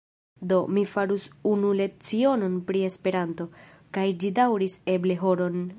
[0.51, 3.49] Do, mi faris unu lecionon pri Esperanto,
[3.99, 5.63] kaj ĝi daŭris eble horon.